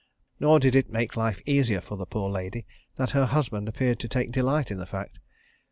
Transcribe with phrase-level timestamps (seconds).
[0.39, 2.65] Nor did it make life easier for the poor lady
[2.95, 5.19] that her husband appeared to take delight in the fact.